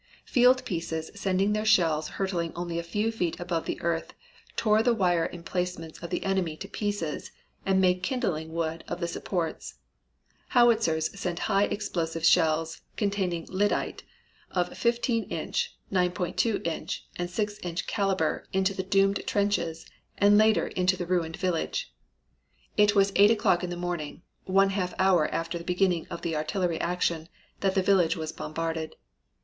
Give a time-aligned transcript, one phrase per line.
[0.25, 4.15] Field pieces sending their shells hurtling only a few feet above the earth
[4.55, 7.29] tore the wire emplacements of the enemy to pieces
[7.67, 9.75] and made kindling wood of the supports.
[10.47, 14.01] Howitzers sent high explosive shells, containing lyddite,
[14.49, 19.85] of 15 inch, 9.2 inch and 6 inch caliber into the doomed trenches
[20.17, 21.93] and later into the ruined village.
[22.75, 26.35] It was eight o'clock in the morning, one half hour after the beginning of the
[26.35, 27.29] artillery action,
[27.59, 28.95] that the village was bombarded.